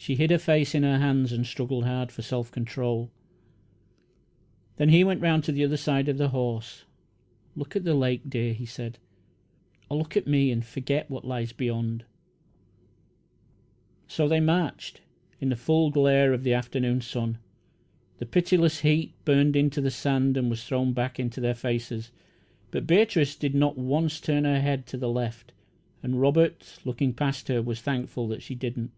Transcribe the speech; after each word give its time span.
She 0.00 0.14
hid 0.14 0.30
her 0.30 0.38
face 0.38 0.74
in 0.74 0.84
her 0.84 0.98
hands 1.00 1.32
and 1.32 1.44
struggled 1.46 1.84
hard 1.84 2.10
for 2.12 2.22
self 2.22 2.50
control. 2.52 3.10
Then 4.76 4.88
he 4.88 5.04
went 5.04 5.20
around 5.22 5.42
to 5.42 5.52
the 5.52 5.64
other 5.64 5.76
side 5.76 6.08
of 6.08 6.16
the 6.16 6.28
horse. 6.28 6.84
"Look 7.56 7.76
at 7.76 7.84
the 7.84 7.94
lake, 7.96 8.22
dear," 8.30 8.54
he 8.54 8.64
said; 8.64 8.98
"or 9.90 9.98
look 9.98 10.16
at 10.16 10.26
me 10.26 10.50
and 10.50 10.64
forget 10.64 11.10
what 11.10 11.26
lies 11.26 11.52
beyond." 11.52 12.04
So 14.06 14.28
they 14.28 14.40
marched, 14.40 15.02
in 15.40 15.50
the 15.50 15.56
full 15.56 15.90
glare 15.90 16.32
of 16.32 16.42
the 16.44 16.54
afternoon 16.54 17.02
sun. 17.02 17.36
The 18.16 18.24
pitiless 18.24 18.80
heat 18.80 19.12
burned 19.26 19.56
into 19.56 19.82
the 19.82 19.90
sand 19.90 20.38
and 20.38 20.48
was 20.48 20.64
thrown 20.64 20.94
back 20.94 21.20
into 21.20 21.40
their 21.40 21.56
faces. 21.56 22.12
But 22.70 22.86
Beatrice 22.86 23.36
did 23.36 23.54
not 23.54 23.76
once 23.76 24.20
turn 24.20 24.44
her 24.44 24.60
head 24.60 24.86
to 24.86 24.96
the 24.96 25.10
left, 25.10 25.52
and 26.02 26.18
Robert, 26.20 26.78
looking 26.86 27.12
past 27.12 27.48
her, 27.48 27.60
was 27.60 27.82
thankful 27.82 28.26
that 28.28 28.42
she 28.42 28.54
did 28.54 28.78
not. 28.78 28.90